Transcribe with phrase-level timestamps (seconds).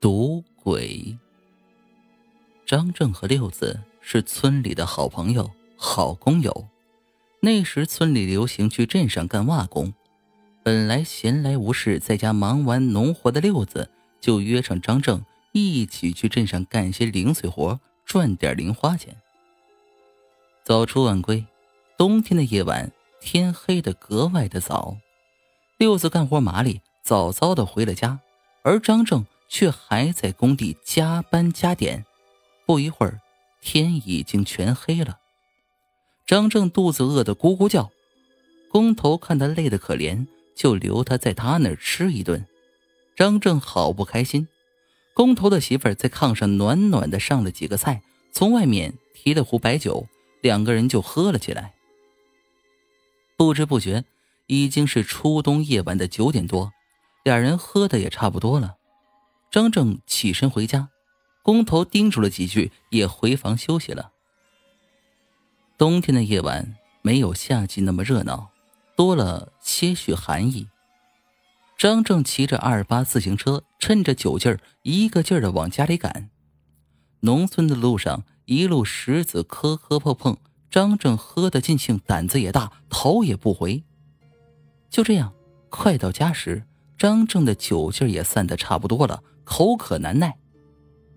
[0.00, 1.18] 赌鬼。
[2.64, 6.68] 张正和六子是村里的好朋友、好工友。
[7.40, 9.92] 那时村里流行去镇上干瓦工，
[10.62, 13.90] 本来闲来无事，在家忙完农活的六子
[14.20, 19.16] 就约上张正一起去镇上干些零碎活，赚点零花钱。
[20.64, 21.46] 早出晚归，
[21.96, 24.98] 冬天的夜晚天黑的格外的早，
[25.76, 28.20] 六子干活麻利，早早的回了家，
[28.62, 32.04] 而张正却还在工地加班加点。
[32.66, 33.20] 不一会儿，
[33.60, 35.18] 天已经全黑了。
[36.26, 37.90] 张正肚子饿得咕咕叫，
[38.70, 42.46] 工头看他累得可怜，就留他在他那儿吃一顿。
[43.16, 44.46] 张正好不开心。
[45.14, 50.06] 工头的媳妇儿在炕上暖暖的上了几个菜，从外面提了壶白酒，
[50.42, 51.74] 两个人就喝了起来。
[53.36, 54.04] 不知不觉，
[54.46, 56.72] 已经是初冬夜晚的九点多，
[57.24, 58.76] 俩人喝的也差不多了。
[59.50, 60.90] 张正起身回家，
[61.42, 64.12] 工头叮嘱了几句，也回房休息了。
[65.78, 68.50] 冬天的夜晚没有夏季那么热闹，
[68.94, 70.68] 多了些许寒意。
[71.78, 76.28] 张正骑着二八自行车，趁着酒劲儿，一个劲儿的往家里赶。
[77.20, 80.36] 农村的路上，一路石子磕磕碰碰，
[80.68, 83.82] 张正喝得尽兴，胆子也大，头也不回。
[84.90, 85.32] 就这样，
[85.70, 86.64] 快到家时，
[86.98, 90.36] 张正的酒劲儿也散得差不多了，口渴难耐。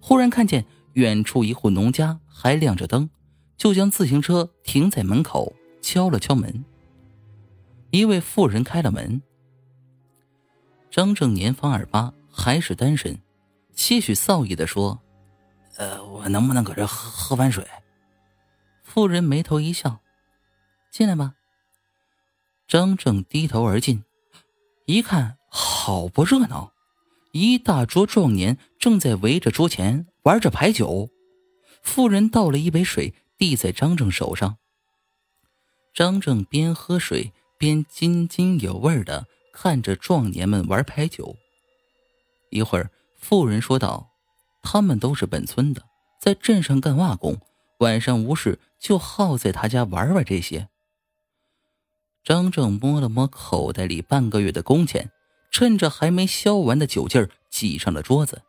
[0.00, 3.10] 忽然看见远处一户农家还亮着灯。
[3.56, 6.64] 就将自行车停在门口，敲了敲门。
[7.90, 9.20] 一位妇人开了门。
[10.90, 13.20] 张正年方二八，还是单身，
[13.74, 14.98] 些许臊意的说
[15.76, 17.62] ：“呃，我能不能搁这喝喝碗水？”
[18.82, 20.00] 妇人眉头一笑
[20.90, 21.34] ：“进来吧。”
[22.66, 24.04] 张正低头而进，
[24.86, 26.72] 一看，好不热闹，
[27.32, 31.10] 一大桌壮年正在围着桌前玩着牌九。
[31.82, 33.14] 妇人倒了一杯水。
[33.40, 34.58] 递在张正手上。
[35.94, 41.34] 张正边喝水边津津有味的看着壮年们玩牌九。
[42.50, 44.10] 一会儿，妇人说道
[44.60, 45.82] ：“他们都是本村的，
[46.20, 47.40] 在镇上干瓦工，
[47.78, 50.68] 晚上无事就好在他家玩玩这些。”
[52.22, 55.10] 张正摸了摸口袋里半个月的工钱，
[55.50, 58.42] 趁着还没消完的酒劲儿挤上了桌子。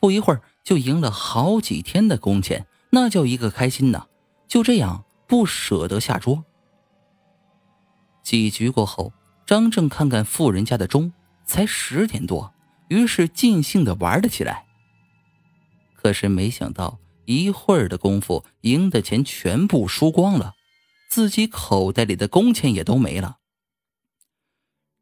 [0.00, 2.66] 不一会儿，就赢了好几天的工钱。
[2.90, 4.06] 那叫一个开心呐！
[4.46, 6.44] 就这样不舍得下桌。
[8.22, 9.12] 几局过后，
[9.46, 11.12] 张正看看富人家的钟，
[11.46, 12.52] 才十点多，
[12.88, 14.66] 于是尽兴的玩了起来。
[15.94, 20.54] 可是没想到，一会儿的功夫，赢的钱全部输光了，
[21.08, 23.38] 自己口袋里的工钱也都没了。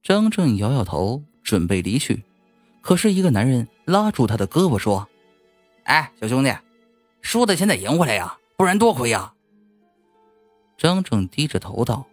[0.03, 2.22] 张正摇摇头，准备离去，
[2.81, 5.09] 可是一个男人拉住他的胳膊说
[5.84, 6.53] ：“哎，小兄弟。”
[7.22, 9.34] 输的钱得赢回来呀，不然多亏呀。
[10.78, 12.06] 张正低着头道：“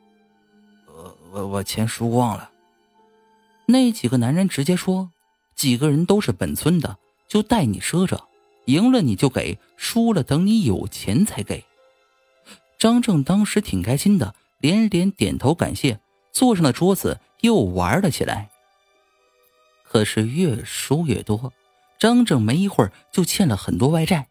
[0.85, 2.51] 我我我钱输光了。”
[3.67, 5.09] 那几个男人直接说
[5.55, 6.97] ：“几个人都是本村的，
[7.29, 8.27] 就带你赊着，
[8.65, 11.63] 赢了你就给，输了等你有钱才给。”
[12.77, 16.01] 张正当时挺开心的，连连点头感谢，
[16.37, 18.51] 坐上了桌子又玩了起来。
[19.83, 21.51] 可是越输越多，
[21.97, 24.27] 张正没一会儿就欠了很多外债。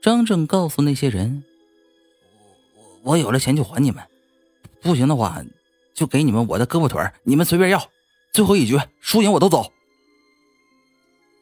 [0.00, 1.44] 张正告诉那些人
[3.04, 4.02] ：“我我有了钱就还你们，
[4.80, 5.44] 不行的话，
[5.92, 7.90] 就给你们我的胳膊腿你们随便要。
[8.32, 9.70] 最后一局输赢我都走。”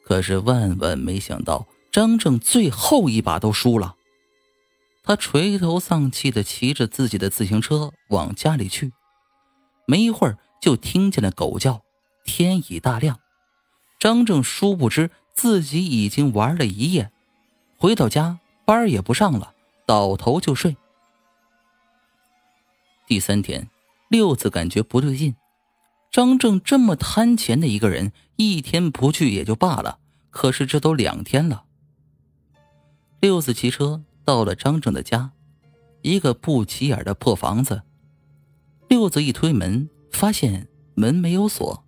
[0.04, 3.94] 可是万万没想到，张正最后一把都输了。
[5.04, 8.92] 他垂头丧气的骑着自己的自行车往家里去，
[9.86, 11.82] 没一会儿就听见了狗叫。
[12.24, 13.20] 天已大亮，
[13.98, 17.10] 张正殊不知自己已经玩了一夜，
[17.76, 18.40] 回到家。
[18.66, 19.52] 班也不上了，
[19.84, 20.74] 倒头就睡。
[23.06, 23.68] 第三天，
[24.08, 25.36] 六子感觉不对劲，
[26.10, 29.98] 张正这么贪钱的一个人，一天不去也就罢了，
[30.30, 31.64] 可是这都两天了。
[33.20, 35.32] 六子骑车到了张正的家，
[36.00, 37.82] 一个不起眼的破房子。
[38.94, 41.84] 六子一推门，发现门没有锁，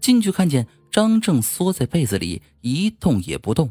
[0.00, 3.70] 进去看见张正缩在被子里一动也不动，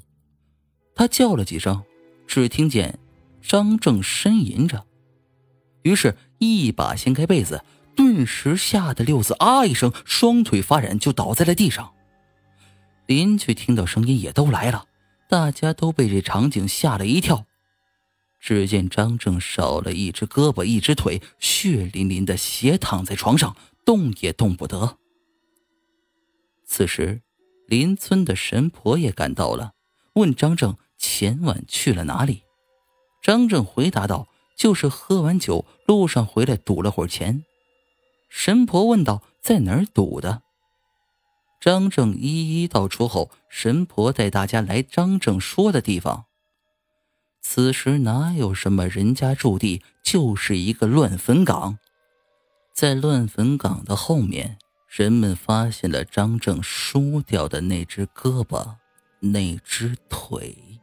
[0.93, 1.81] 他叫了几声。
[2.27, 2.99] 只听见
[3.41, 4.85] 张正呻吟着，
[5.81, 7.63] 于是，一把掀开被子，
[7.95, 11.91] 顿时吓得六子啊一声，双腿发软，就倒在了地上。
[13.07, 14.85] 邻居听到声音也都来了，
[15.27, 17.47] 大家都被这场景吓了一跳。
[18.39, 23.55] 只见张正少了一只胳膊，一只腿，血淋淋的斜躺在床上，
[23.85, 24.97] 动也动不得。
[26.63, 27.21] 此时，
[27.67, 29.73] 邻村的神婆也赶到了，
[30.13, 32.43] 问张正前晚去了哪里。
[33.21, 37.43] 张正回答道：“就是喝完酒，路上回来赌了会儿钱。”
[38.29, 40.43] 神婆问道：“在哪儿赌的？”
[41.59, 46.27] 张正一一道出后，神婆带大家来张正说的地方。
[47.51, 51.79] 此时哪有什么人家驻地，就是一个乱坟岗。
[52.75, 58.75] 在乱坟岗的后面，人们发现了张正输掉的那只胳膊，
[59.21, 60.78] 那只腿。